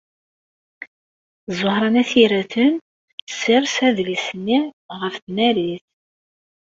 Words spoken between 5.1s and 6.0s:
tnarit.